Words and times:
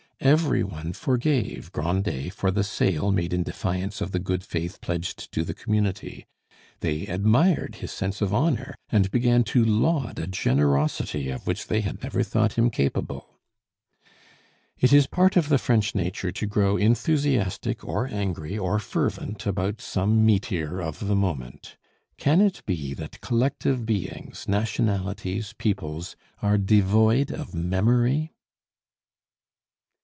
Every 0.23 0.63
one 0.63 0.93
forgave 0.93 1.71
Grandet 1.71 2.31
for 2.33 2.51
the 2.51 2.63
sale 2.63 3.11
made 3.11 3.33
in 3.33 3.41
defiance 3.41 4.01
of 4.01 4.11
the 4.11 4.19
good 4.19 4.43
faith 4.43 4.79
pledged 4.79 5.31
to 5.31 5.43
the 5.43 5.55
community; 5.55 6.27
they 6.81 7.07
admired 7.07 7.77
his 7.77 7.91
sense 7.91 8.21
of 8.21 8.31
honor, 8.31 8.75
and 8.91 9.09
began 9.09 9.43
to 9.45 9.65
laud 9.65 10.19
a 10.19 10.27
generosity 10.27 11.31
of 11.31 11.47
which 11.47 11.65
they 11.65 11.81
had 11.81 12.03
never 12.03 12.21
thought 12.21 12.53
him 12.53 12.69
capable. 12.69 13.39
It 14.77 14.93
is 14.93 15.07
part 15.07 15.37
of 15.37 15.49
the 15.49 15.57
French 15.57 15.95
nature 15.95 16.31
to 16.31 16.45
grow 16.45 16.77
enthusiastic, 16.77 17.83
or 17.83 18.05
angry, 18.05 18.55
or 18.59 18.77
fervent 18.77 19.47
about 19.47 19.81
some 19.81 20.23
meteor 20.23 20.79
of 20.79 20.99
the 21.07 21.15
moment. 21.15 21.77
Can 22.17 22.41
it 22.41 22.61
be 22.67 22.93
that 22.93 23.21
collective 23.21 23.87
beings, 23.87 24.45
nationalities, 24.47 25.53
peoples, 25.57 26.15
are 26.43 26.59
devoid 26.59 27.31
of 27.31 27.55
memory? 27.55 28.33